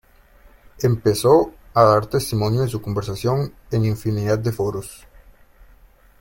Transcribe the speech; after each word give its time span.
Empezó 0.81 1.53
a 1.75 1.83
dar 1.83 2.07
testimonio 2.07 2.61
de 2.61 2.67
su 2.69 2.81
conversión 2.81 3.53
en 3.69 3.85
infinidad 3.85 4.39
de 4.39 4.51
foros. 4.51 5.05